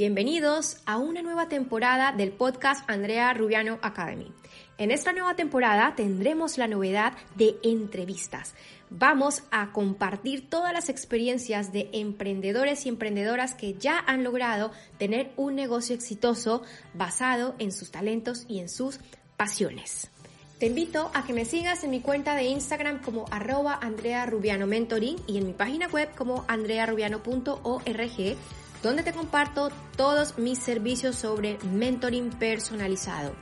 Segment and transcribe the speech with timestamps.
[0.00, 4.32] Bienvenidos a una nueva temporada del podcast Andrea Rubiano Academy.
[4.78, 8.54] En esta nueva temporada tendremos la novedad de entrevistas.
[8.88, 15.32] Vamos a compartir todas las experiencias de emprendedores y emprendedoras que ya han logrado tener
[15.36, 16.62] un negocio exitoso
[16.94, 19.00] basado en sus talentos y en sus
[19.36, 20.10] pasiones.
[20.58, 24.66] Te invito a que me sigas en mi cuenta de Instagram como arroba Andrea Rubiano
[24.66, 28.36] Mentoring y en mi página web como andrearubiano.org
[28.82, 33.32] donde te comparto todos mis servicios sobre mentoring personalizado.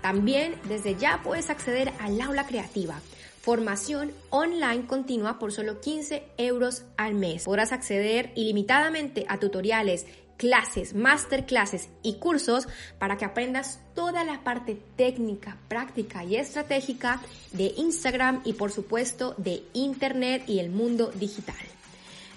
[0.00, 3.00] También desde ya puedes acceder al aula creativa,
[3.40, 7.44] formación online continua por solo 15 euros al mes.
[7.44, 10.06] Podrás acceder ilimitadamente a tutoriales,
[10.36, 17.20] clases, masterclasses y cursos para que aprendas toda la parte técnica, práctica y estratégica
[17.52, 21.56] de Instagram y por supuesto de Internet y el mundo digital.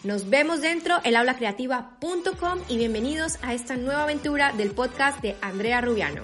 [0.03, 5.79] Nos vemos dentro el aulacreativa.com y bienvenidos a esta nueva aventura del podcast de Andrea
[5.79, 6.23] Rubiano.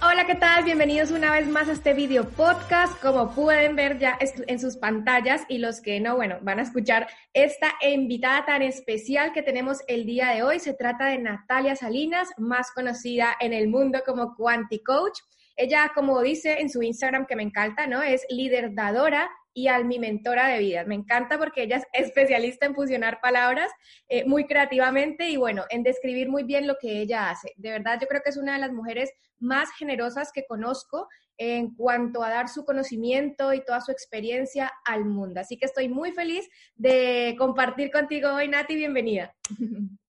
[0.00, 0.64] Hola, ¿qué tal?
[0.64, 2.98] Bienvenidos una vez más a este video podcast.
[3.02, 7.06] Como pueden ver ya en sus pantallas y los que no, bueno, van a escuchar
[7.34, 10.58] esta invitada tan especial que tenemos el día de hoy.
[10.58, 15.18] Se trata de Natalia Salinas, más conocida en el mundo como Quanti Coach.
[15.56, 18.02] Ella, como dice en su Instagram, que me encanta, ¿no?
[18.02, 20.84] Es líder dadora y mentora de vida.
[20.84, 23.72] Me encanta porque ella es especialista en fusionar palabras
[24.08, 27.52] eh, muy creativamente y bueno, en describir muy bien lo que ella hace.
[27.56, 31.74] De verdad, yo creo que es una de las mujeres más generosas que conozco en
[31.74, 35.40] cuanto a dar su conocimiento y toda su experiencia al mundo.
[35.40, 38.74] Así que estoy muy feliz de compartir contigo hoy, Nati.
[38.74, 39.34] Bienvenida.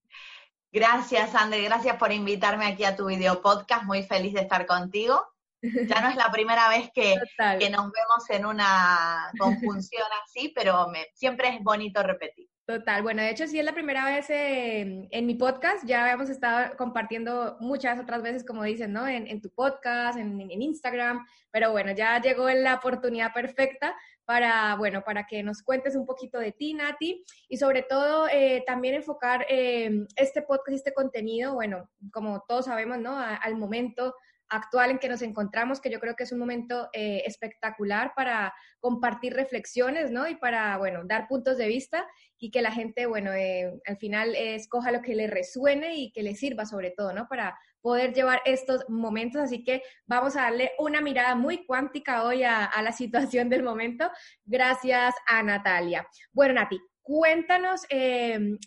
[0.73, 1.63] Gracias, André.
[1.63, 3.85] Gracias por invitarme aquí a tu video podcast.
[3.85, 5.25] Muy feliz de estar contigo.
[5.61, 7.15] Ya no es la primera vez que,
[7.59, 12.47] que nos vemos en una conjunción así, pero me, siempre es bonito repetir.
[12.67, 16.75] Total, bueno, de hecho sí es la primera vez en mi podcast, ya habíamos estado
[16.75, 19.07] compartiendo muchas otras veces, como dicen, ¿no?
[19.07, 23.95] En, en tu podcast, en, en, Instagram, pero bueno, ya llegó la oportunidad perfecta
[24.25, 28.61] para, bueno, para que nos cuentes un poquito de ti, Nati, y sobre todo eh,
[28.67, 33.17] también enfocar eh, este podcast, este contenido, bueno, como todos sabemos, ¿no?
[33.17, 34.13] al momento
[34.49, 38.53] actual en que nos encontramos, que yo creo que es un momento eh, espectacular para
[38.79, 40.27] compartir reflexiones, ¿no?
[40.27, 42.05] Y para, bueno, dar puntos de vista
[42.37, 46.23] y que la gente, bueno, eh, al final escoja lo que le resuene y que
[46.23, 47.27] le sirva sobre todo, ¿no?
[47.27, 49.41] Para poder llevar estos momentos.
[49.41, 54.09] Así que vamos a darle una mirada muy cuántica hoy a, la situación del momento.
[54.45, 56.07] Gracias a Natalia.
[56.31, 58.57] Bueno, Nati, cuéntanos eh,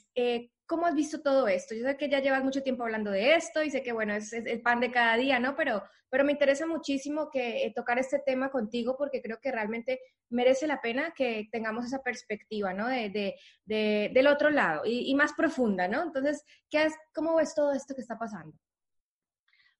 [0.71, 1.75] ¿Cómo has visto todo esto?
[1.75, 4.33] Yo sé que ya llevas mucho tiempo hablando de esto y sé que, bueno, es,
[4.33, 5.57] el pan de cada día, ¿no?
[5.57, 9.99] Pero, pero me interesa muchísimo que eh, tocar este tema contigo porque creo que realmente
[10.29, 12.87] merece la pena que tengamos esa perspectiva, ¿no?
[12.87, 16.05] De, de, de del otro lado y, y, más profunda, ¿no?
[16.05, 18.57] Entonces, ¿qué es, ¿cómo ves todo esto que está pasando?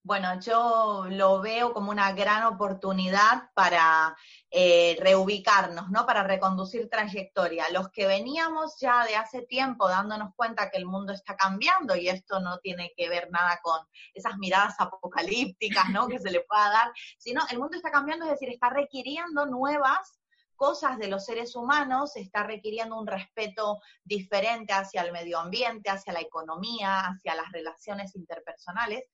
[0.03, 4.17] Bueno, yo lo veo como una gran oportunidad para
[4.51, 6.07] eh, reubicarnos, ¿no?
[6.07, 7.69] Para reconducir trayectoria.
[7.71, 12.09] Los que veníamos ya de hace tiempo dándonos cuenta que el mundo está cambiando y
[12.09, 13.79] esto no tiene que ver nada con
[14.15, 16.09] esas miradas apocalípticas, ¿no?
[16.09, 20.19] Que se le pueda dar, sino el mundo está cambiando, es decir, está requiriendo nuevas
[20.57, 26.15] cosas de los seres humanos, está requiriendo un respeto diferente hacia el medio ambiente, hacia
[26.15, 29.05] la economía, hacia las relaciones interpersonales.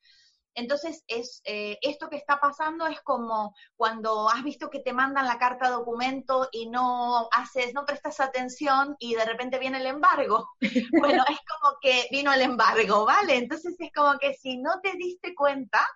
[0.57, 5.27] Entonces, es, eh, esto que está pasando es como cuando has visto que te mandan
[5.27, 10.49] la carta documento y no haces, no prestas atención y de repente viene el embargo.
[10.99, 13.37] bueno, es como que vino el embargo, ¿vale?
[13.37, 15.87] Entonces es como que si no te diste cuenta,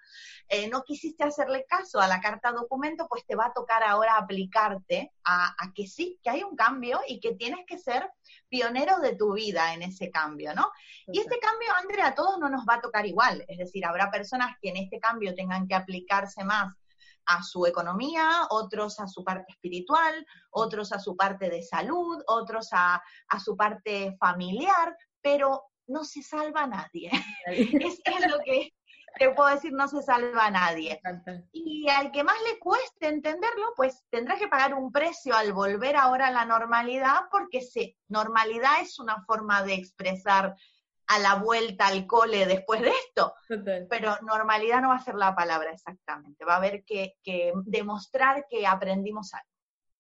[0.49, 4.19] eh, no quisiste hacerle caso a la carta documento, pues te va a tocar ahora
[4.19, 8.11] aplicarte a, a que sí, que hay un cambio y que tienes que ser
[8.51, 10.71] pionero de tu vida en ese cambio, ¿no?
[11.07, 14.11] Y este cambio, Andrea, a todos no nos va a tocar igual, es decir, habrá
[14.11, 16.75] personas que en este cambio tengan que aplicarse más
[17.27, 22.69] a su economía, otros a su parte espiritual, otros a su parte de salud, otros
[22.73, 27.11] a, a su parte familiar, pero no se salva nadie.
[27.47, 28.73] es, es, lo que
[29.19, 31.01] te puedo decir, no se salva a nadie.
[31.53, 35.97] Y al que más le cueste entenderlo, pues tendrá que pagar un precio al volver
[35.97, 40.55] ahora a la normalidad, porque sí, normalidad es una forma de expresar
[41.07, 43.35] a la vuelta al cole después de esto.
[43.89, 46.45] Pero normalidad no va a ser la palabra exactamente.
[46.45, 47.17] Va a haber que,
[47.65, 49.49] demostrar que aprendimos algo.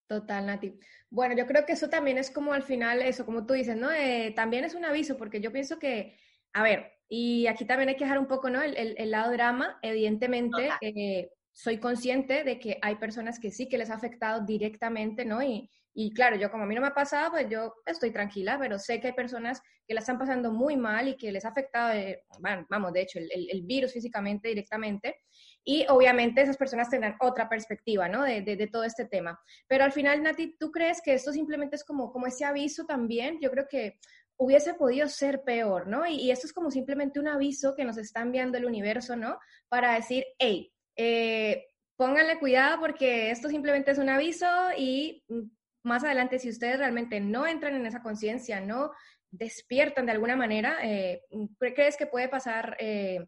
[0.06, 0.78] Total, Nati.
[1.08, 3.90] Bueno, yo creo que eso también es como al final, eso, como tú dices, ¿no?
[3.90, 6.16] Eh, también es un aviso, porque yo pienso que,
[6.52, 8.62] a ver, y aquí también hay que dejar un poco, ¿no?
[8.62, 13.78] El, el, lado drama, evidentemente, eh, soy consciente de que hay personas que sí que
[13.78, 15.42] les ha afectado directamente, ¿no?
[15.42, 18.58] Y, Y claro, yo como a mí no me ha pasado, pues yo estoy tranquila,
[18.60, 21.48] pero sé que hay personas que la están pasando muy mal y que les ha
[21.48, 22.22] afectado, eh,
[22.68, 25.16] vamos, de hecho, el, el, virus físicamente, directamente.
[25.64, 28.22] Y obviamente esas personas tendrán otra perspectiva, ¿no?
[28.22, 29.36] De, de, de, todo este tema.
[29.66, 33.40] Pero al final, Nati, ¿tú crees que esto simplemente es como, como ese aviso también?
[33.40, 33.98] Yo creo que
[34.40, 36.06] hubiese podido ser peor, ¿no?
[36.06, 39.38] Y, esto es como simplemente un aviso que nos está enviando el universo, ¿no?
[39.68, 44.46] Para decir, hey, eh, pónganle cuidado porque esto simplemente es un aviso
[44.78, 45.42] y mm,
[45.82, 48.92] más adelante, si ustedes realmente no entran en esa conciencia, no
[49.30, 51.22] despiertan de alguna manera, eh,
[51.58, 53.26] ¿crees que puede pasar eh,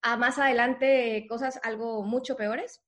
[0.00, 2.82] a más adelante cosas algo mucho peores?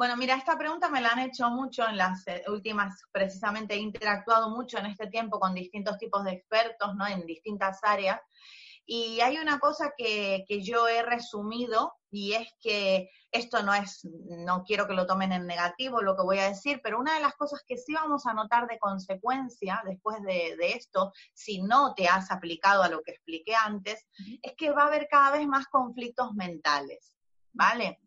[0.00, 3.76] Bueno, mira, esta pregunta me la han hecho mucho en las eh, últimas, precisamente he
[3.76, 7.06] interactuado mucho en este tiempo con distintos tipos de expertos, ¿no?
[7.06, 8.18] En distintas áreas.
[8.86, 14.08] Y hay una cosa que, que, yo he resumido y es que esto no es,
[14.30, 17.20] no quiero que lo tomen en negativo lo que voy a decir, pero una de
[17.20, 21.92] las cosas que sí vamos a notar de consecuencia después de, de esto, si no
[21.92, 24.06] te has aplicado a lo que expliqué antes,
[24.40, 27.12] es que va a haber cada vez más conflictos mentales,
[27.52, 28.00] ¿vale?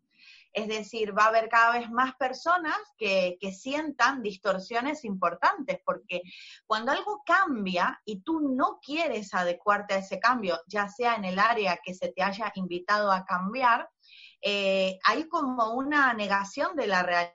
[0.54, 6.22] Es decir, va a haber cada vez más personas que, que, sientan distorsiones importantes, porque
[6.64, 11.38] cuando algo cambia y tú no quieres adecuarte a ese cambio, ya sea en el
[11.38, 13.90] área que se te haya invitado a cambiar,
[14.40, 17.34] eh, hay como una negación de la realidad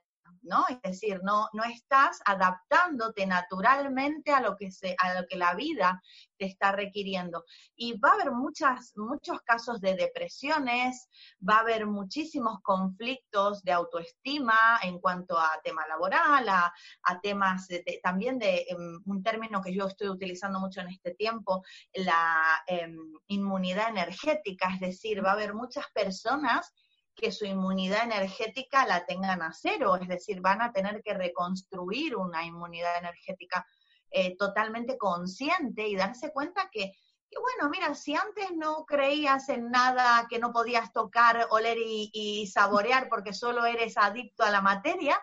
[0.50, 0.66] ¿no?
[0.68, 5.54] Es decir, no, no estás adaptándote naturalmente a lo, que se, a lo que la
[5.54, 6.02] vida
[6.38, 7.46] te está requiriendo.
[7.76, 11.08] Y va a haber muchas, muchos casos de depresiones,
[11.48, 16.74] va a haber muchísimos conflictos de autoestima en cuanto a tema laboral, a,
[17.22, 17.68] temas
[18.02, 21.64] también de em, un término que yo estoy utilizando mucho en este tiempo,
[21.94, 22.98] la em,
[23.28, 26.74] inmunidad energética, es decir, va a haber muchas personas
[27.20, 32.16] que su inmunidad energética la tengan a cero, es decir, van a tener que reconstruir
[32.16, 33.66] una inmunidad energética
[34.12, 36.94] eh, totalmente consciente y darse cuenta que,
[37.40, 43.08] bueno, mira, si antes no creías en nada que no podías tocar, oler y saborear
[43.10, 45.20] porque solo eres adicto a la materia,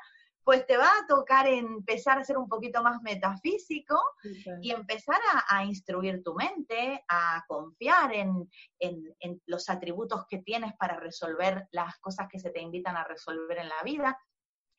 [0.46, 4.00] pues te va a tocar empezar a ser un poquito más metafísico
[4.62, 8.48] y empezar a, instruir tu mente, a confiar en,
[8.78, 13.58] en, los atributos que tienes para resolver las cosas que se te invitan a resolver
[13.58, 14.16] en la vida.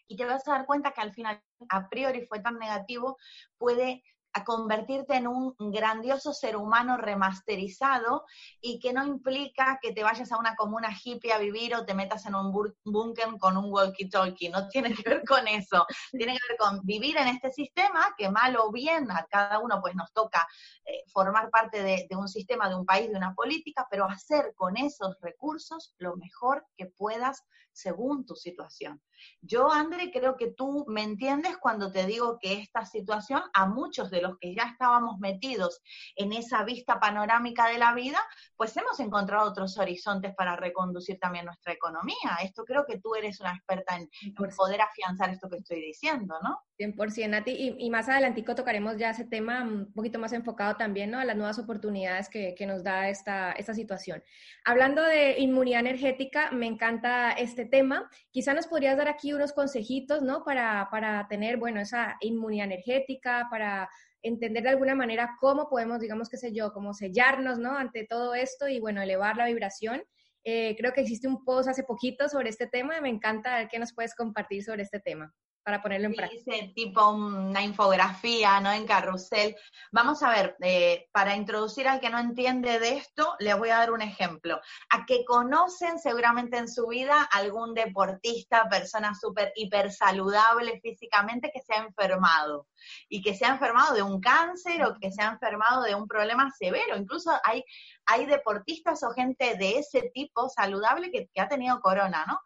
[0.07, 3.17] Y te vas a dar cuenta que al final, a priori fue tan negativo,
[3.57, 4.05] puede
[4.37, 8.25] a convertirte en un grandioso ser humano remasterizado
[8.61, 11.95] y que no implica que te vayas a una comuna hippie a vivir o te
[11.95, 12.51] metas en un
[12.85, 14.51] búnker con un walkie-talkie.
[14.51, 15.85] No tiene que ver con eso.
[16.11, 19.81] Tiene que ver con vivir en este sistema que mal o bien a cada uno
[19.81, 20.47] pues nos toca
[20.85, 24.53] eh, formar parte de, de un sistema, de un país, de una política, pero hacer
[24.55, 27.43] con esos recursos lo mejor que puedas
[27.77, 29.01] según tu situación.
[29.41, 34.09] Yo, André, creo que tú me entiendes cuando te digo que esta situación a muchos
[34.09, 35.81] de los que ya estábamos metidos
[36.15, 38.19] en esa vista panorámica de la vida,
[38.55, 42.37] pues hemos encontrado otros horizontes para reconducir también nuestra economía.
[42.43, 44.09] Esto creo que tú eres una experta en,
[44.55, 46.59] poder afianzar esto que estoy diciendo, ¿no?
[46.79, 47.51] 100%, Nati.
[47.51, 51.19] Y, y más adelantico tocaremos ya ese tema un poquito más enfocado también ¿no?
[51.19, 54.23] a las nuevas oportunidades que, que nos da esta, esta situación.
[54.63, 58.09] Hablando de inmunidad energética, me encanta este tema.
[58.31, 60.43] Quizá nos podrías dar aquí unos consejitos, ¿no?
[60.43, 63.89] Para, para tener, bueno, esa inmunidad energética, para
[64.21, 67.77] entender de alguna manera cómo podemos, digamos, qué sé yo, como sellarnos, ¿no?
[67.77, 70.03] Ante todo esto y, bueno, elevar la vibración.
[70.43, 73.79] Eh, creo que existe un post hace poquito sobre este tema me encanta ver qué
[73.79, 75.33] nos puedes compartir sobre este tema
[75.67, 76.53] para ponerlo en práctica.
[76.53, 78.71] Dice tipo una infografía, ¿no?
[78.71, 79.53] En carrusel.
[79.91, 83.79] Vamos a ver, eh, para introducir al que no entiende de esto, les voy a
[83.79, 84.61] dar un ejemplo.
[84.89, 91.59] A que conocen seguramente en su vida algún deportista, persona súper hiper saludable físicamente que
[91.59, 92.67] se ha enfermado
[93.09, 96.07] y que se ha enfermado de un cáncer o que se ha enfermado de un
[96.07, 96.95] problema severo.
[96.95, 97.61] Incluso hay,
[98.05, 102.39] hay deportistas o gente de ese tipo saludable que, que ha tenido corona, ¿no?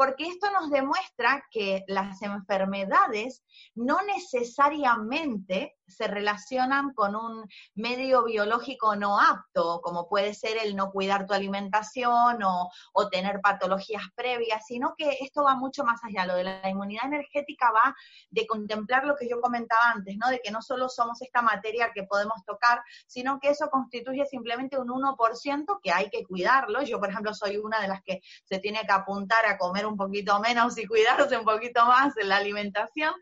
[0.00, 8.96] Porque esto nos demuestra que las enfermedades no necesariamente se relacionan con un medio biológico
[8.96, 12.70] no apto, como puede ser el no cuidar tu alimentación o,
[13.10, 16.26] tener patologías previas, sino que esto va mucho más allá.
[16.26, 17.94] Lo de la inmunidad energética va
[18.30, 20.28] de contemplar lo que yo comentaba antes, ¿no?
[20.28, 24.78] De que no solo somos esta materia que podemos tocar, sino que eso constituye simplemente
[24.78, 26.82] un 1% que hay que cuidarlo.
[26.82, 29.96] Yo, por ejemplo, soy una de las que se tiene que apuntar a comer un
[29.96, 33.12] poquito menos y cuidarse un poquito más en la alimentación,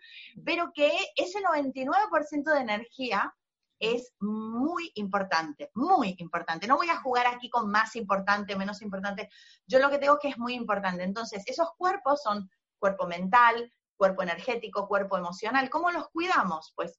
[0.44, 3.34] pero que ese 99% de energía
[3.78, 6.66] es muy importante, muy importante.
[6.66, 9.28] No voy a jugar aquí con más importante, menos importante.
[9.66, 11.04] Yo lo que tengo que es muy importante.
[11.04, 15.70] Entonces, esos cuerpos son cuerpo mental, cuerpo energético, cuerpo emocional.
[15.70, 16.72] ¿Cómo los cuidamos?
[16.74, 16.98] Pues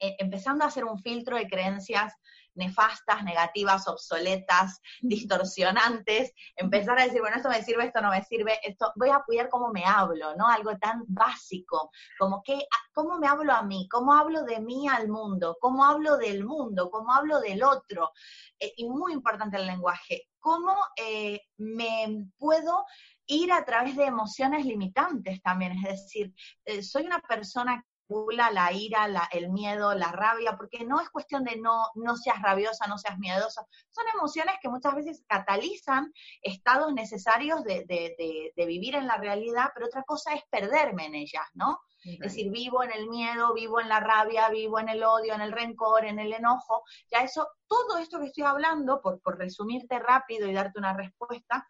[0.00, 2.12] eh, empezando a hacer un filtro de creencias
[2.54, 8.58] nefastas, negativas, obsoletas, distorsionantes, empezar a decir, bueno, esto me sirve, esto no me sirve,
[8.62, 10.48] esto, voy a cuidar cómo me hablo, ¿no?
[10.48, 12.58] Algo tan básico, como que,
[12.92, 16.90] cómo me hablo a mí, cómo hablo de mí al mundo, cómo hablo del mundo,
[16.90, 18.12] cómo hablo del otro,
[18.58, 22.84] eh, y muy importante el lenguaje, cómo eh, me puedo
[23.26, 26.34] ir a través de emociones limitantes también, es decir,
[26.82, 31.86] soy una persona la ira, el miedo, la rabia, porque no es cuestión de no,
[31.94, 37.84] no seas rabiosa, no seas miedosa, son emociones que muchas veces catalizan estados necesarios de,
[37.86, 41.80] de, vivir en la realidad, pero otra cosa es perderme en ellas, ¿no?
[42.04, 45.40] Es decir, vivo en el miedo, vivo en la rabia, vivo en el odio, en
[45.40, 46.82] el rencor, en el enojo.
[47.10, 51.66] Ya eso, todo esto que estoy hablando, por, por resumirte rápido y darte una respuesta,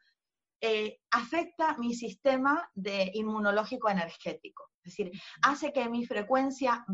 [0.60, 4.70] eh, afecta mi sistema de inmunológico energético.
[4.84, 5.12] Es decir,
[5.42, 6.84] hace que mi frecuencia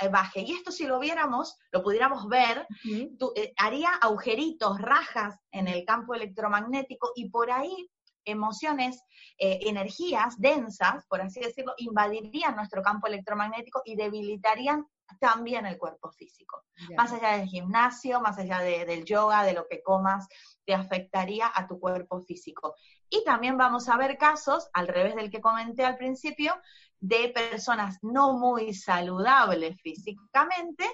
[0.00, 0.42] eh, baje.
[0.42, 6.14] Y esto si lo viéramos, lo pudiéramos ver, eh, haría agujeritos, rajas en el campo
[6.14, 7.90] electromagnético y por ahí
[8.26, 9.02] emociones,
[9.38, 14.84] energías densas, por así decirlo, invadirían nuestro campo electromagnético y debilitarían
[15.18, 16.64] también el cuerpo físico.
[16.96, 20.26] Más allá del gimnasio, más allá del yoga, de lo que comas,
[20.64, 22.74] te afectaría a tu cuerpo físico.
[23.08, 26.54] Y también vamos a ver casos, al revés del que comenté al principio,
[27.00, 30.84] de personas no muy saludables físicamente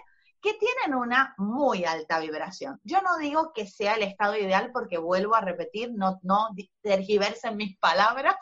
[0.41, 2.81] que tienen una muy alta vibración.
[2.85, 6.51] Yo no digo que sea el estado ideal porque vuelvo a repetir, no, no
[6.83, 8.37] tergiversen mis palabras,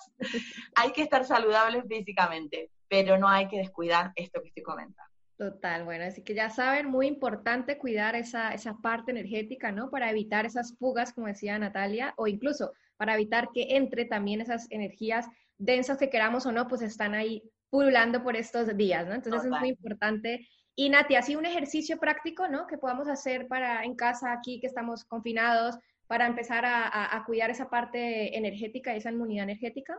[0.74, 5.13] hay que estar saludables físicamente, pero no hay que descuidar esto que estoy comentando.
[5.36, 9.90] Total, bueno, así que ya saben, muy importante cuidar esa, esa parte energética, ¿no?
[9.90, 14.70] Para evitar esas fugas, como decía Natalia, o incluso para evitar que entre también esas
[14.70, 15.26] energías
[15.58, 19.14] densas que queramos o no, pues están ahí pululando por estos días, ¿no?
[19.14, 20.46] Entonces es muy importante.
[20.76, 22.68] Y Nati, así un ejercicio práctico, ¿no?
[22.68, 25.76] Que podamos hacer para en casa aquí que estamos confinados,
[26.06, 29.98] para empezar a, a cuidar esa parte energética, esa inmunidad energética.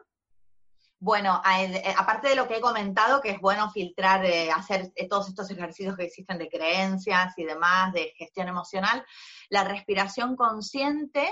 [1.00, 5.10] Bueno, eh, aparte de lo que he comentado, que es bueno filtrar, eh, hacer eh,
[5.10, 9.06] todos estos ejercicios que existen de creencias y demás, de gestión emocional,
[9.50, 11.32] la respiración consciente,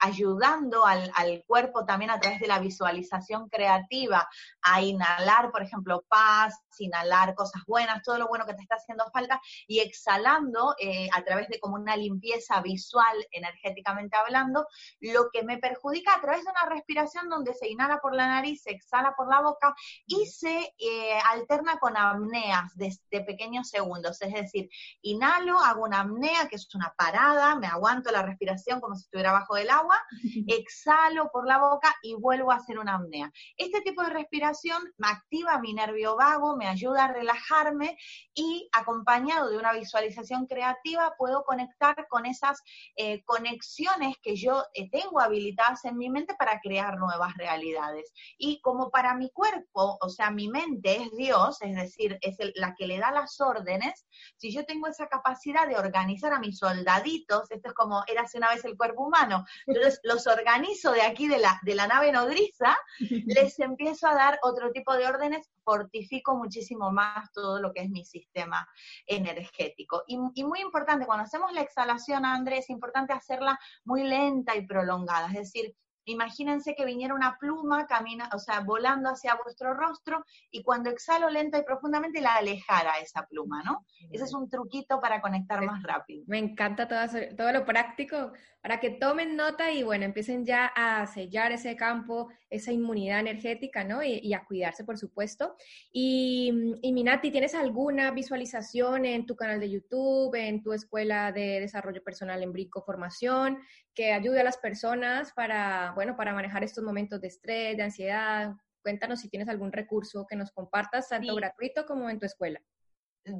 [0.00, 1.12] ayudando al,
[1.46, 4.28] cuerpo también a través de la visualización creativa,
[4.62, 9.04] a inhalar, por ejemplo, paz, inhalar cosas buenas, todo lo bueno que te está haciendo
[9.12, 10.74] falta, y exhalando
[11.12, 14.66] a través de como una limpieza visual, energéticamente hablando,
[15.00, 18.62] lo que me perjudica a través de una respiración donde se inhala por la nariz,
[18.62, 19.74] se exhala por la boca
[20.06, 24.20] y se eh, alterna con apneas de, pequeños segundos.
[24.20, 24.68] Es decir,
[25.02, 29.32] inhalo, hago una apnea, que es una parada, me aguanto la respiración como si estuviera
[29.32, 29.96] bajo del agua,
[30.48, 33.32] exhalo por la boca y vuelvo a hacer una apnea.
[33.56, 37.96] Este tipo de respiración me activa mi nervio vago, me ayuda a relajarme
[38.34, 42.62] y acompañado de una visualización creativa puedo conectar con esas
[42.96, 48.12] eh, conexiones que yo eh, tengo habilitadas en mi mente para crear nuevas realidades.
[48.36, 52.74] Y como para mi cuerpo, o sea, mi mente es Dios, es decir, es la
[52.74, 57.50] que le da las órdenes, si yo tengo esa capacidad de organizar a mis soldaditos,
[57.50, 61.28] esto es como era hace una vez el cuerpo humano, entonces los organizo de aquí
[61.28, 66.36] de la, de la nave nodriza, les empiezo a dar otro tipo de órdenes, fortifico
[66.36, 68.66] muchísimo más todo lo que es mi sistema
[69.06, 70.02] energético.
[70.06, 74.66] Y, y muy importante, cuando hacemos la exhalación, Andrés, es importante hacerla muy lenta y
[74.66, 75.74] prolongada, es decir,
[76.04, 81.30] Imagínense que viniera una pluma, camina, o sea, volando hacia vuestro rostro y cuando exhalo
[81.30, 83.84] lenta y profundamente la alejara esa pluma, ¿no?
[84.10, 86.24] Ese es un truquito para conectar más rápido.
[86.26, 87.00] Me encanta todo,
[87.36, 88.32] todo lo práctico
[88.62, 93.82] para que tomen nota y bueno, empiecen ya a sellar ese campo, esa inmunidad energética,
[93.82, 94.04] ¿no?
[94.04, 95.56] Y, a cuidarse, por supuesto.
[95.92, 101.58] Y, y Minati, ¿tienes alguna visualización en tu canal de YouTube, en tu escuela de
[101.58, 103.58] desarrollo personal en Brico Formación,
[103.94, 108.52] que ayude a las personas para, bueno, para manejar estos momentos de estrés, de ansiedad?
[108.80, 112.62] Cuéntanos si tienes algún recurso que nos compartas, tanto gratuito como en tu escuela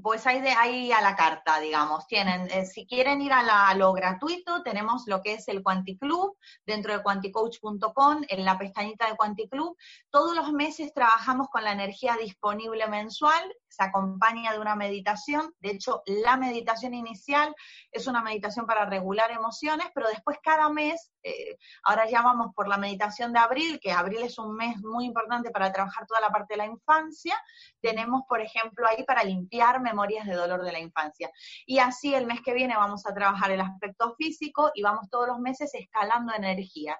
[0.02, 2.06] pues hay de ahí a la carta, digamos.
[2.06, 6.92] Tienen, eh, si quieren ir a, lo gratuito, tenemos lo que es el Quanticlub dentro
[6.92, 9.76] de quanticoach.com, en la pestañita de Quanticlub.
[10.10, 15.54] Todos los meses trabajamos con la energía disponible mensual, se acompaña de una meditación.
[15.60, 17.54] De hecho, la meditación inicial
[17.90, 22.68] es una meditación para regular emociones, pero después cada mes, eh, ahora ya vamos por
[22.68, 26.30] la meditación de abril, que abril es un mes muy importante para trabajar toda la
[26.30, 27.36] parte de la infancia.
[27.80, 31.30] Tenemos, por ejemplo, ahí para limpiar memorias de dolor de la infancia.
[31.66, 35.28] Y así el mes que viene vamos a trabajar el aspecto físico y vamos todos
[35.28, 36.98] los meses escalando energías.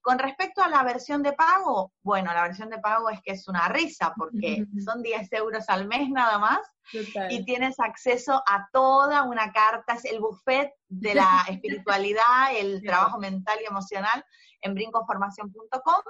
[0.00, 3.48] Con respecto a la versión de pago, bueno, la versión de pago es que es
[3.48, 6.60] una risa porque son 10 euros al mes nada más
[7.28, 13.18] y tienes acceso a toda una carta, es el buffet de la espiritualidad, el trabajo
[13.18, 14.24] mental y emocional
[14.60, 16.02] en brincoformación.com.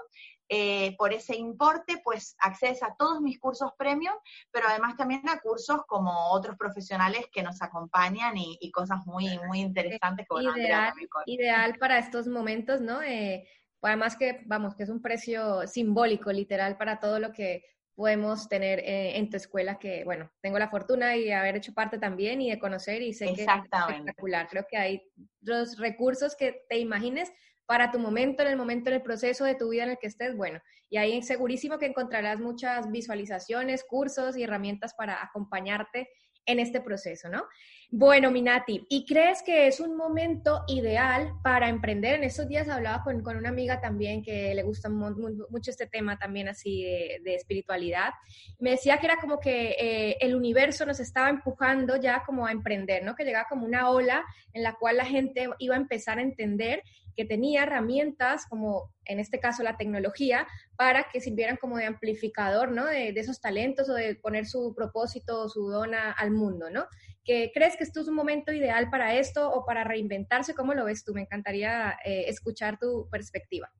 [0.48, 4.14] Eh, por ese importe, pues accedes a todos mis cursos premium,
[4.50, 9.60] pero además también a cursos como otros profesionales que nos acompañan y, cosas muy, muy
[9.60, 10.26] interesantes.
[10.28, 10.92] Como ideal,
[11.26, 13.02] ideal para estos momentos, ¿no?
[13.02, 13.48] Eh,
[13.82, 17.64] además que, vamos, que es un precio simbólico, literal, para todo lo que
[17.98, 21.98] podemos tener eh, en tu escuela, que bueno, tengo la fortuna de haber hecho parte
[21.98, 24.46] también y de conocer y sé que es espectacular.
[24.48, 25.02] Creo que hay
[25.40, 27.32] los recursos que te imagines
[27.68, 30.06] para tu momento, en el momento, en el proceso de tu vida en el que
[30.06, 30.58] estés, bueno,
[30.88, 36.08] y ahí segurísimo que encontrarás muchas visualizaciones, cursos y herramientas para acompañarte
[36.46, 37.44] en este proceso, ¿no?
[37.90, 42.16] Bueno, Minati, ¿y crees que es un momento ideal para emprender?
[42.16, 46.48] En estos días hablaba con, una amiga también que le gusta mucho este tema también
[46.48, 48.10] así de, espiritualidad.
[48.58, 52.52] Me decía que era como que eh, el universo nos estaba empujando ya como a
[52.52, 53.14] emprender, ¿no?
[53.14, 56.82] Que llegaba como una ola en la cual la gente iba a empezar a entender
[57.18, 62.70] que tenía herramientas, como en este caso la tecnología, para que sirvieran como de amplificador,
[62.70, 62.84] ¿no?
[62.84, 66.86] De, esos talentos o de poner su propósito o su dona al mundo, ¿no?
[67.28, 70.54] ¿Que ¿Crees que esto es un momento ideal para esto o para reinventarse?
[70.54, 71.12] ¿Cómo lo ves tú?
[71.12, 73.70] Me encantaría eh, escuchar tu perspectiva.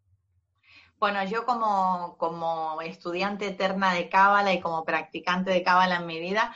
[0.99, 6.21] Bueno, yo como, como estudiante eterna de Cábala y como practicante de Cábala en mi
[6.21, 6.55] vida,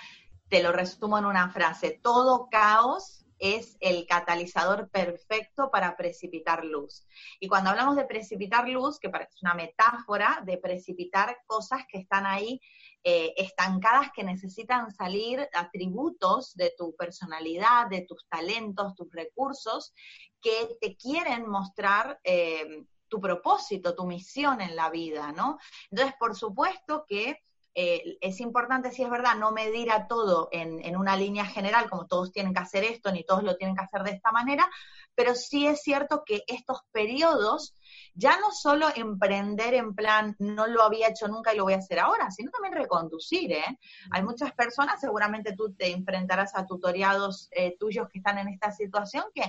[0.51, 7.07] te lo resumo en una frase, todo caos es el catalizador perfecto para precipitar luz.
[7.41, 12.27] Y cuando hablamos de precipitar luz, que parece una metáfora de precipitar cosas que están
[12.27, 12.61] ahí
[13.05, 19.93] eh, estancadas, que necesitan salir, atributos de tu personalidad, de tus talentos, tus recursos,
[20.41, 25.59] que te quieren mostrar eh, tu propósito, tu misión en la vida, ¿no?
[25.91, 27.43] Entonces, por supuesto que
[27.75, 32.07] eh, es importante, si es verdad, no medir a todo en, una línea general, como
[32.07, 34.69] todos tienen que hacer esto, ni todos lo tienen que hacer de esta manera,
[35.15, 37.75] pero sí es cierto que estos periodos,
[38.15, 41.79] ya no solo emprender en plan, no lo había hecho nunca y lo voy a
[41.79, 43.53] hacer ahora, sino también reconducir.
[43.53, 43.79] ¿eh?
[44.11, 48.71] Hay muchas personas, seguramente tú te enfrentarás a tutoriados eh, tuyos que están en esta
[48.71, 49.45] situación, que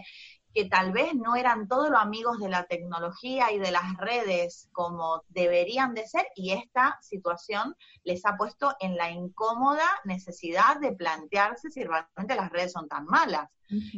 [0.54, 4.70] que tal vez no eran todos los amigos de la tecnología y de las redes
[4.72, 10.94] como deberían de ser y esta situación les ha puesto en la incómoda necesidad de
[10.94, 13.50] plantearse si realmente las redes son tan malas.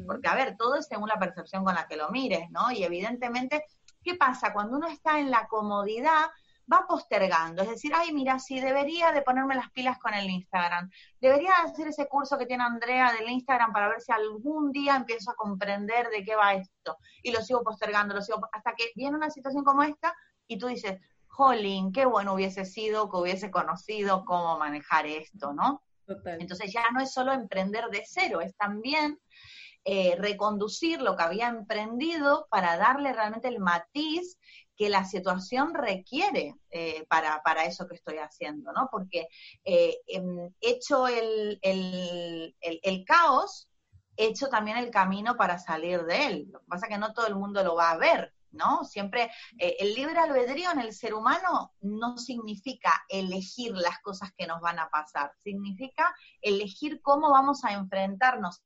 [0.07, 2.71] Porque, a ver, todo es según la percepción con la que lo mires, ¿no?
[2.71, 3.65] Y evidentemente,
[4.01, 4.53] ¿qué pasa?
[4.53, 6.27] Cuando uno está en la comodidad,
[6.71, 7.61] va postergando.
[7.61, 10.89] Es decir, ay, mira, sí, debería de ponerme las pilas con el Instagram.
[11.19, 15.31] Debería hacer ese curso que tiene Andrea del Instagram para ver si algún día empiezo
[15.31, 16.97] a comprender de qué va esto.
[17.23, 20.13] Y lo sigo postergando, lo sigo, hasta que viene una situación como esta
[20.47, 25.83] y tú dices, jolín, qué bueno hubiese sido que hubiese conocido cómo manejar esto, ¿no?
[26.25, 29.19] Entonces ya no es solo emprender de cero, es también
[29.83, 34.37] eh, reconducir lo que había emprendido para darle realmente el matiz
[34.75, 38.89] que la situación requiere eh, para, para, eso que estoy haciendo, ¿no?
[38.91, 39.27] Porque
[39.63, 43.69] eh, em, hecho el, el, el, caos,
[44.17, 46.47] hecho también el camino para salir de él.
[46.51, 48.83] Lo que pasa es que no todo el mundo lo va a ver, ¿no?
[48.83, 54.47] Siempre eh, el libre albedrío en el ser humano no significa elegir las cosas que
[54.47, 58.61] nos van a pasar, significa elegir cómo vamos a enfrentarnos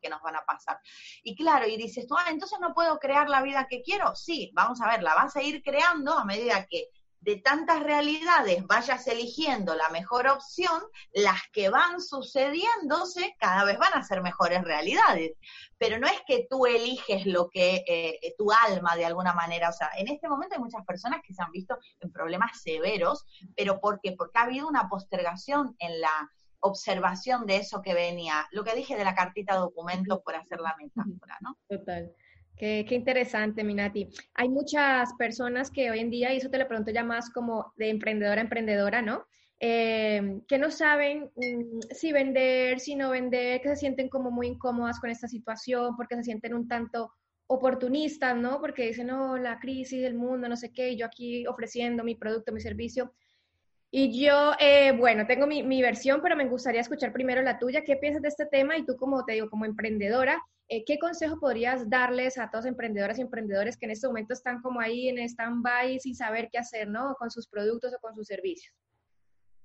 [0.00, 0.78] que nos van a pasar.
[1.22, 4.14] Y claro, y dices tú, ah, entonces no puedo crear la vida que quiero.
[4.14, 6.88] Sí, vamos a ver, la vas a ir creando a medida que
[7.22, 10.82] de tantas realidades vayas eligiendo la mejor opción,
[11.12, 15.32] las que van sucediéndose cada vez van a ser mejores realidades.
[15.78, 19.72] Pero no es que tú eliges lo que eh, tu alma de alguna manera, o
[19.72, 23.24] sea, en este momento hay muchas personas que se han visto en problemas severos,
[23.56, 24.12] pero ¿por qué?
[24.12, 26.30] Porque ha habido una postergación en la
[26.62, 28.46] observación de eso que venía.
[28.50, 31.58] Lo que dije de la cartita documento por hacer la metáfora, ¿no?
[31.68, 32.12] Total.
[32.56, 34.08] Qué, qué, interesante, Minati.
[34.34, 37.72] Hay muchas personas que hoy en día, y eso te lo pregunto ya más como
[37.76, 39.26] de emprendedora a emprendedora, ¿no?
[39.64, 44.48] Eh, que no saben mm, si vender, si no vender, que se sienten como muy
[44.48, 47.12] incómodas con esta situación porque se sienten un tanto
[47.46, 48.60] oportunistas, ¿no?
[48.60, 52.52] Porque dicen, no, la crisis del mundo, no sé qué, yo aquí ofreciendo mi producto,
[52.52, 53.12] mi servicio.
[53.94, 57.84] Y yo, eh, bueno, tengo mi, versión, pero me gustaría escuchar primero la tuya.
[57.84, 58.78] ¿Qué piensas de este tema?
[58.78, 63.18] Y tú, como te digo, como emprendedora, eh, ¿qué consejo podrías darles a todos emprendedoras
[63.18, 66.88] y emprendedores que en este momento están como ahí en stand-by sin saber qué hacer,
[66.88, 67.14] ¿no?
[67.16, 68.74] Con sus productos o con sus servicios.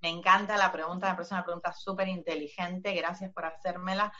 [0.01, 4.11] Me encanta la pregunta, me parece una pregunta súper inteligente, gracias por hacérmela.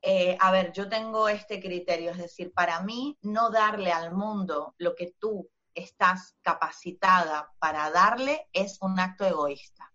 [0.00, 4.76] Eh, a ver, yo tengo este criterio, es decir, para mí no darle al mundo
[4.78, 9.92] lo que tú estás capacitada para darle, es un acto egoísta.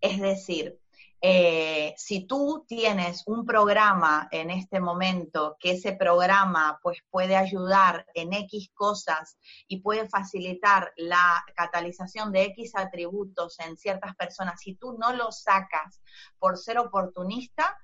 [0.00, 0.78] Es decir,
[1.22, 8.06] eh, si tú tienes un programa en este momento, que ese programa pues puede ayudar
[8.14, 14.74] en X cosas y puede facilitar la catalización de X atributos en ciertas personas, si
[14.74, 16.02] tú no lo sacas
[16.38, 17.76] por ser oportunista,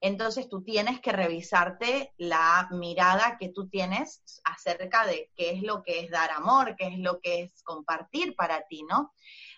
[0.00, 5.82] entonces tú tienes que revisarte la mirada que tú tienes acerca de qué es lo
[5.82, 9.12] que es dar amor, qué es lo que es compartir para ti, ¿no?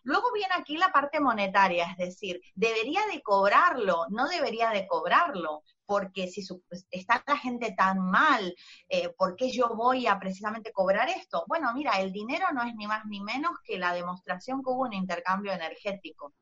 [0.04, 5.62] Luego viene aquí la parte monetaria, es decir, debería de cobrarlo, no debería de cobrarlo,
[5.88, 8.54] porque si pues, está la gente tan mal,
[8.88, 11.44] eh, ¿por qué yo voy a precisamente cobrar esto?
[11.48, 14.82] Bueno, mira, el dinero no es ni más ni menos que la demostración que hubo
[14.82, 16.34] un intercambio energético.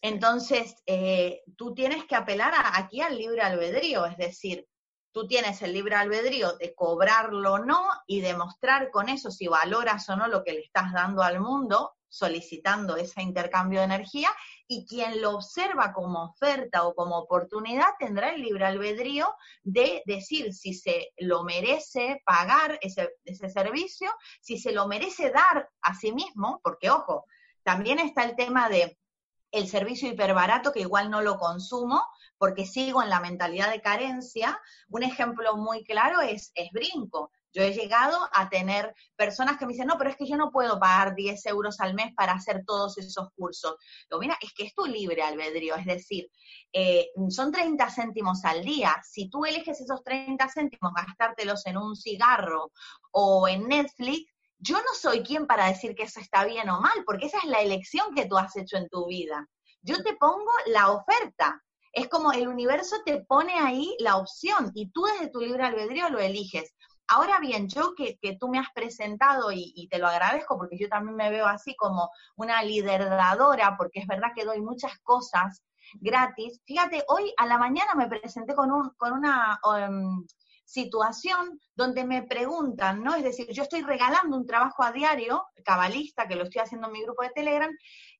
[0.00, 4.66] Entonces, eh, tú tienes que apelar aquí al libre albedrío, es decir,
[5.12, 10.08] tú tienes el libre albedrío de cobrarlo o no y demostrar con eso si valoras
[10.10, 14.28] o no lo que le estás dando al mundo solicitando ese intercambio de energía
[14.68, 20.52] y quien lo observa como oferta o como oportunidad tendrá el libre albedrío de decir
[20.52, 26.12] si se lo merece pagar ese, ese servicio, si se lo merece dar a sí
[26.12, 27.24] mismo, porque ojo,
[27.62, 28.98] también está el tema de
[29.56, 32.02] el servicio hiperbarato que igual no lo consumo
[32.38, 34.60] porque sigo en la mentalidad de carencia.
[34.88, 37.30] Un ejemplo muy claro es, es Brinco.
[37.54, 40.50] Yo he llegado a tener personas que me dicen, no, pero es que yo no
[40.50, 43.76] puedo pagar 10 euros al mes para hacer todos esos cursos.
[44.10, 46.30] Lo mira, es que es tu libre albedrío, es decir,
[46.70, 48.94] eh, son 30 céntimos al día.
[49.02, 52.72] Si tú eliges esos 30 céntimos, gastártelos en un cigarro
[53.10, 57.04] o en Netflix, yo no soy quien para decir que eso está bien o mal,
[57.04, 59.46] porque esa es la elección que tú has hecho en tu vida.
[59.82, 61.62] Yo te pongo la oferta.
[61.92, 66.10] Es como el universo te pone ahí la opción y tú desde tu libre albedrío
[66.10, 66.74] lo eliges.
[67.08, 71.16] Ahora bien, yo que, tú me has presentado y, te lo agradezco porque yo también
[71.16, 75.62] me veo así como una lideradora, porque es verdad que doy muchas cosas
[75.94, 76.60] gratis.
[76.66, 80.26] Fíjate, hoy a la mañana me presenté con, un, con una em,
[80.66, 83.14] situación donde me preguntan, ¿no?
[83.14, 86.92] Es decir, yo estoy regalando un trabajo a diario, cabalista, que lo estoy haciendo en
[86.92, 87.70] mi grupo de Telegram,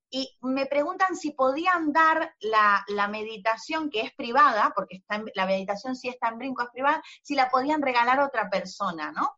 [0.09, 5.97] y me preguntan si podían dar la, meditación que es privada, porque está la meditación
[5.97, 9.33] sí está en brinco, es privada, si la podían regalar a otra persona, ¿no?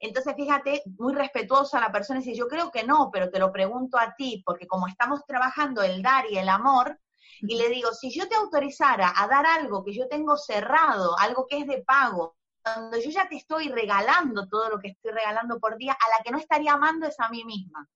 [0.00, 3.96] Entonces, fíjate, muy respetuosa la persona, dice, yo creo que no, pero te lo pregunto
[3.96, 6.98] a ti, porque como estamos trabajando el dar y el amor,
[7.40, 11.46] y le digo, si yo te autorizara a dar algo que yo tengo cerrado, algo
[11.46, 15.58] que es de pago, cuando yo ya te estoy regalando todo lo que estoy regalando
[15.60, 17.88] por día, a la que no estaría amando es a mí misma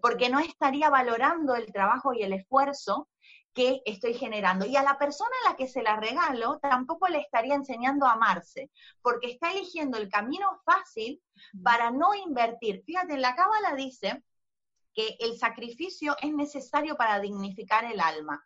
[0.00, 3.08] porque no estaría valorando el trabajo y el esfuerzo
[3.52, 4.66] que estoy generando.
[4.66, 8.12] Y a la persona a la que se la regalo tampoco le estaría enseñando a
[8.12, 11.22] amarse, porque está eligiendo el camino fácil
[11.62, 12.82] para no invertir.
[12.84, 14.22] Fíjate, en la cábala dice
[14.94, 18.44] que el sacrificio es necesario para dignificar el alma.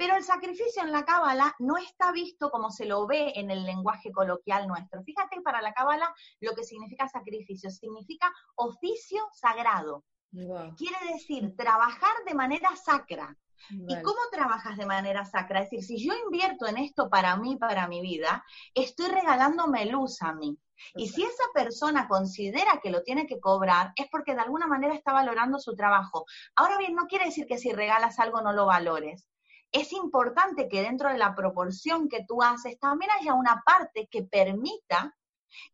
[0.00, 3.66] Pero el sacrificio en la cábala no está visto como se lo ve en el
[3.66, 5.02] lenguaje coloquial nuestro.
[5.02, 6.10] Fíjate para la cábala
[6.40, 10.06] lo que significa sacrificio, significa oficio sagrado.
[10.30, 13.36] Quiere decir trabajar de manera sacra.
[13.68, 15.60] ¿Y cómo trabajas de manera sacra?
[15.60, 20.22] Es decir, si yo invierto en esto para mí, para mi vida, estoy regalándome luz
[20.22, 20.58] a mí.
[20.94, 24.94] Y si esa persona considera que lo tiene que cobrar, es porque de alguna manera
[24.94, 26.24] está valorando su trabajo.
[26.56, 29.26] Ahora bien, no quiere decir que si regalas algo no lo valores.
[29.72, 34.22] Es importante que dentro de la proporción que tú haces también haya una parte que
[34.24, 35.16] permita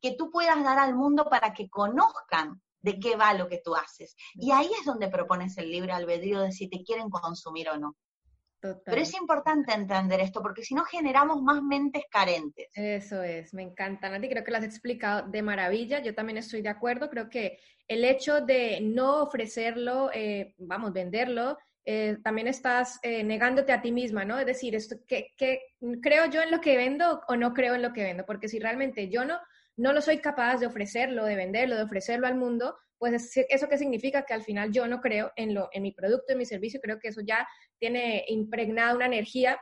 [0.00, 3.74] que tú puedas dar al mundo para que conozcan de qué va lo que tú
[3.74, 4.14] haces.
[4.34, 7.96] Y ahí es donde propones el libre albedrío de si te quieren consumir o no.
[8.60, 12.68] Pero es importante entender esto porque si no generamos más mentes carentes.
[12.74, 16.62] Eso es, me encanta, Nati, creo que lo has explicado de maravilla, yo también estoy
[16.62, 21.56] de acuerdo, creo que el hecho de no ofrecerlo, eh, vamos, venderlo,
[21.86, 24.38] eh, también estás eh, negándote a ti misma, ¿no?
[24.38, 25.32] Es decir, esto, que,
[26.02, 28.26] ¿creo yo en lo que vendo o no creo en lo que vendo?
[28.26, 29.38] Porque si realmente yo no
[29.76, 33.78] no lo soy capaz de ofrecerlo, de venderlo, de ofrecerlo al mundo, pues eso qué
[33.78, 36.80] significa que al final yo no creo en, lo, en mi producto, en mi servicio,
[36.80, 37.46] creo que eso ya
[37.78, 39.60] tiene impregnada una energía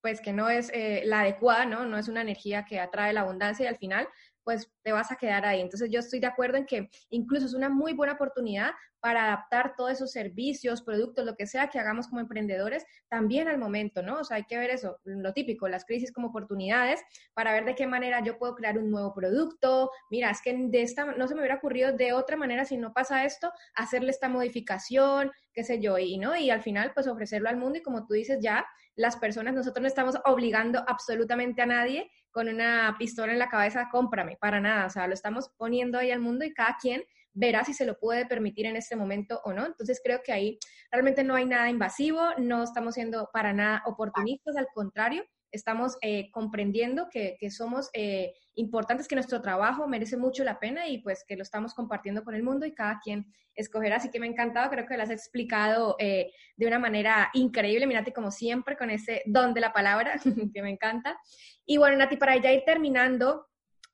[0.00, 1.84] pues que no es eh, la adecuada, ¿no?
[1.86, 4.06] No es una energía que atrae la abundancia y al final
[4.44, 5.60] pues te vas a quedar ahí.
[5.60, 9.74] Entonces yo estoy de acuerdo en que incluso es una muy buena oportunidad para adaptar
[9.76, 14.20] todos esos servicios, productos, lo que sea que hagamos como emprendedores, también al momento, ¿no?
[14.20, 17.02] O sea, hay que ver eso, lo típico, las crisis como oportunidades,
[17.34, 19.90] para ver de qué manera yo puedo crear un nuevo producto.
[20.08, 22.94] Mira, es que de esta, no se me hubiera ocurrido de otra manera, si no
[22.94, 26.34] pasa esto, hacerle esta modificación, qué sé yo, y, ¿no?
[26.34, 28.64] Y al final, pues ofrecerlo al mundo y como tú dices, ya
[28.96, 33.88] las personas, nosotros no estamos obligando absolutamente a nadie con una pistola en la cabeza,
[33.92, 37.64] cómprame, para nada, o sea, lo estamos poniendo ahí al mundo y cada quien verá
[37.64, 39.64] si se lo puede permitir en este momento o no.
[39.64, 40.58] Entonces creo que ahí
[40.90, 46.28] realmente no hay nada invasivo, no estamos siendo para nada oportunistas, al contrario, estamos eh,
[46.32, 51.36] comprendiendo que, somos eh, importantes, que nuestro trabajo merece mucho la pena y pues que
[51.36, 53.96] lo estamos compartiendo con el mundo y cada quien escogerá.
[53.96, 57.86] Así que me ha encantado, creo que lo has explicado eh, de una manera increíble,
[57.86, 60.14] Mirate, como siempre, con ese don de la palabra,
[60.54, 61.18] que me encanta.
[61.66, 63.46] Y bueno, Nati, para ya ir terminando,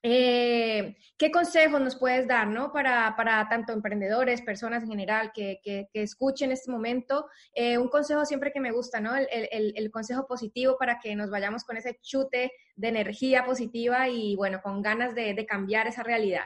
[0.02, 2.72] eh, ¿Qué consejos nos puedes dar ¿no?
[2.72, 7.26] para, para, tanto emprendedores, personas en general que, que, escuchen este momento?
[7.54, 9.14] Eh, un consejo siempre que me gusta, ¿no?
[9.14, 14.08] El, el, el, consejo positivo para que nos vayamos con ese chute de energía positiva
[14.08, 16.44] y bueno, con ganas de, de cambiar esa realidad.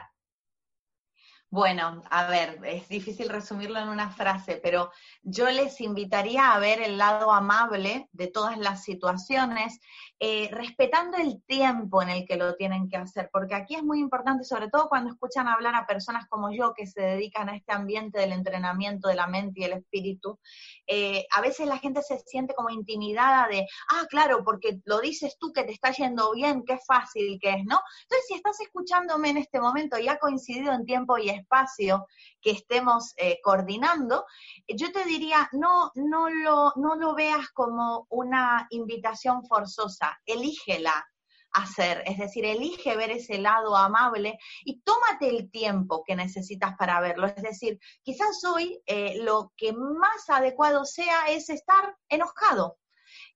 [1.55, 4.91] Bueno, a ver, es difícil resumirlo en una frase, pero
[5.23, 9.79] yo les invitaría a ver el lado amable de todas las situaciones,
[10.19, 14.01] eh, respetando el tiempo en el que lo tienen que hacer, porque aquí es muy
[14.01, 17.71] importante, sobre todo cuando escuchan hablar a personas como yo que se dedican a este
[17.71, 20.37] ambiente del entrenamiento de la mente y el espíritu,
[20.87, 25.37] eh, a veces la gente se siente como intimidada de, ah, claro, porque lo dices
[25.39, 27.79] tú que te está yendo bien, qué fácil que es, ¿no?
[28.01, 31.44] Entonces, si estás escuchándome en este momento y ha coincidido en tiempo y
[32.41, 34.25] que estemos eh, coordinando,
[34.67, 41.05] yo te diría, no, no, lo, no lo veas como una invitación forzosa, elígela
[41.55, 46.99] hacer, es decir, elige ver ese lado amable y tómate el tiempo que necesitas para
[46.99, 47.27] verlo.
[47.27, 52.77] Es decir, quizás hoy eh, lo que más adecuado sea es estar enojado.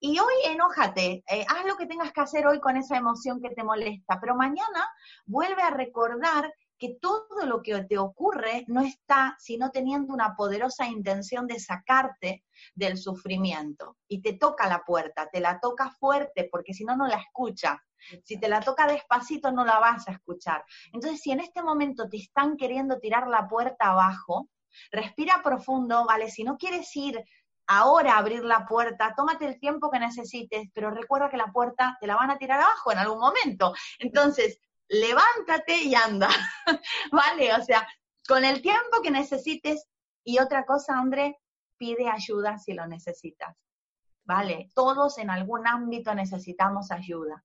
[0.01, 3.51] Y hoy enójate, eh, haz lo que tengas que hacer hoy con esa emoción que
[3.51, 4.89] te molesta, pero mañana
[5.25, 10.87] vuelve a recordar que todo lo que te ocurre no está sino teniendo una poderosa
[10.87, 13.97] intención de sacarte del sufrimiento.
[14.07, 17.77] Y te toca la puerta, te la toca fuerte, porque si no, no la escuchas.
[18.23, 20.63] Si te la toca despacito, no la vas a escuchar.
[20.93, 24.49] Entonces, si en este momento te están queriendo tirar la puerta abajo,
[24.91, 26.29] respira profundo, ¿vale?
[26.31, 27.23] Si no quieres ir
[27.67, 31.97] ahora a abrir la puerta, tómate el tiempo que necesites, pero recuerda que la puerta
[31.99, 33.73] te la van a tirar abajo en algún momento.
[33.99, 34.59] Entonces,
[34.89, 36.29] levántate y anda,
[37.11, 37.53] ¿vale?
[37.53, 37.87] O sea,
[38.27, 39.87] con el tiempo que necesites.
[40.23, 41.39] Y otra cosa, André,
[41.77, 43.55] pide ayuda si lo necesitas,
[44.25, 44.69] ¿vale?
[44.75, 47.43] Todos en algún ámbito necesitamos ayuda.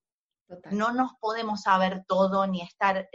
[0.70, 3.08] No nos podemos saber todo ni estar,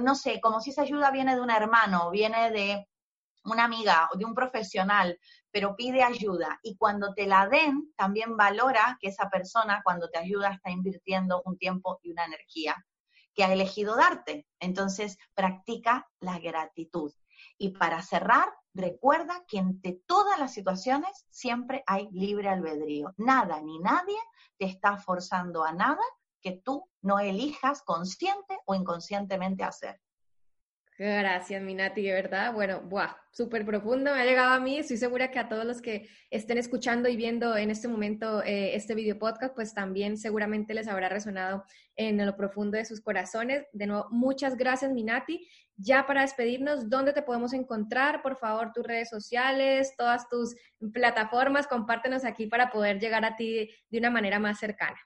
[0.00, 2.86] no sé, como si esa ayuda viene de un hermano, viene de
[3.44, 5.18] una amiga o de un profesional,
[5.50, 6.58] pero pide ayuda.
[6.62, 11.40] Y cuando te la den, también valora que esa persona, cuando te ayuda, está invirtiendo
[11.46, 12.76] un tiempo y una energía
[13.38, 14.48] que ha elegido darte.
[14.58, 17.14] Entonces, practica la gratitud.
[17.56, 23.14] Y para cerrar, recuerda que entre todas las situaciones siempre hay libre albedrío.
[23.16, 24.18] Nada ni nadie
[24.56, 26.02] te está forzando a nada
[26.42, 30.00] que tú no elijas consciente o inconscientemente hacer.
[30.98, 32.52] Gracias, Minati, de verdad.
[32.52, 34.78] Bueno, buah, súper profundo, me ha llegado a mí.
[34.78, 38.74] Estoy segura que a todos los que estén escuchando y viendo en este momento eh,
[38.74, 43.64] este video podcast, pues también seguramente les habrá resonado en lo profundo de sus corazones.
[43.72, 45.48] De nuevo, muchas gracias, Minati.
[45.76, 48.20] Ya para despedirnos, ¿dónde te podemos encontrar?
[48.20, 50.56] Por favor, tus redes sociales, todas tus
[50.92, 54.98] plataformas, compártenos aquí para poder llegar a ti de una manera más cercana.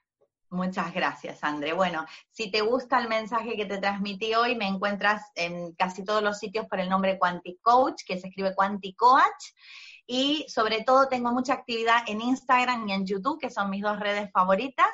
[0.53, 1.73] Muchas gracias, André.
[1.73, 6.21] Bueno, si te gusta el mensaje que te transmití hoy, me encuentras en casi todos
[6.21, 9.51] los sitios por el nombre Quantic Coach, que se escribe Quantic Coach
[10.05, 13.99] y sobre todo tengo mucha actividad en Instagram y en YouTube, que son mis dos
[13.99, 14.87] redes favoritas,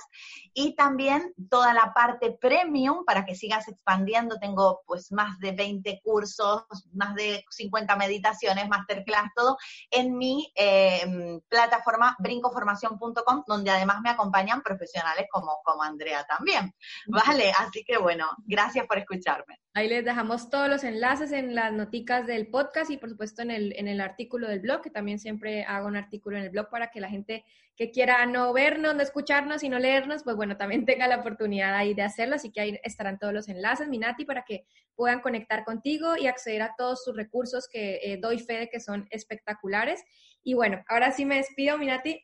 [0.53, 4.39] y también toda la parte premium para que sigas expandiendo.
[4.39, 9.57] Tengo pues más de 20 cursos, más de 50 meditaciones, masterclass, todo
[9.89, 16.73] en mi eh, plataforma brincoformación.com, donde además me acompañan profesionales como, como Andrea también.
[17.07, 17.51] ¿Vale?
[17.57, 19.59] Así que bueno, gracias por escucharme.
[19.75, 23.51] Ahí les dejamos todos los enlaces en las noticas del podcast y por supuesto en
[23.51, 26.69] el, en el artículo del blog, que también siempre hago un artículo en el blog
[26.69, 27.45] para que la gente
[27.79, 31.73] que quiera no vernos, no escucharnos y no leernos, pues bueno, también tenga la oportunidad
[31.75, 32.35] ahí de hacerlo.
[32.35, 36.61] Así que ahí estarán todos los enlaces, Minati, para que puedan conectar contigo y acceder
[36.61, 40.03] a todos sus recursos que eh, doy fe de que son espectaculares.
[40.43, 42.21] Y bueno, ahora sí me despido, Minati.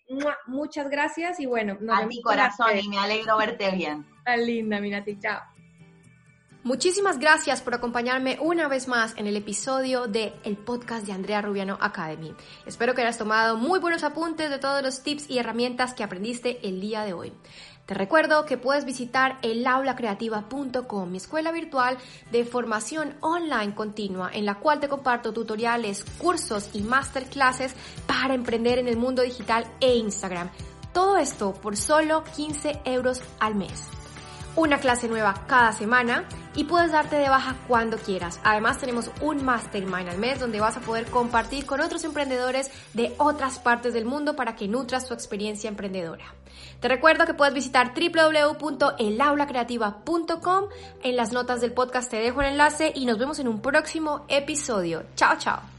[0.47, 1.77] Muchas gracias y bueno.
[1.79, 4.05] Nos a mi corazón y me alegro verte bien.
[4.25, 5.17] Tan linda, Minati.
[5.19, 5.54] Chao.
[6.65, 11.39] Muchísimas gracias por acompañarme una vez más en el episodio de el podcast de Andrea
[11.39, 12.33] Rubiano Academy.
[12.65, 16.67] Espero que hayas tomado muy buenos apuntes de todos los tips y herramientas que aprendiste
[16.67, 17.33] el día de hoy.
[17.85, 21.99] Te recuerdo que puedes visitar elaulacreativa.com, mi escuela virtual
[22.31, 27.75] de formación online continua, en la cual te comparto tutoriales, cursos y masterclasses
[28.07, 30.49] para emprender en el mundo digital e Instagram.
[30.93, 33.94] Todo esto por solo 15 euros al mes.
[34.55, 38.39] Una clase nueva cada semana y puedes darte de baja cuando quieras.
[38.43, 43.13] Además tenemos un mastermind al mes donde vas a poder compartir con otros emprendedores de
[43.17, 46.25] otras partes del mundo para que nutras tu experiencia emprendedora.
[46.79, 50.65] Te recuerdo que puedes visitar www.elaulacreativa.com.
[51.03, 54.25] En las notas del podcast te dejo el enlace y nos vemos en un próximo
[54.27, 55.05] episodio.
[55.15, 55.74] Chao, chao.